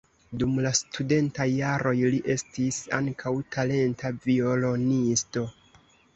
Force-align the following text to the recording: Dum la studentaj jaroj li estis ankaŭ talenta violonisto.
Dum 0.43 0.53
la 0.65 0.69
studentaj 0.77 1.45
jaroj 1.55 1.93
li 2.15 2.21
estis 2.37 2.81
ankaŭ 3.01 3.35
talenta 3.59 4.13
violonisto. 4.27 5.47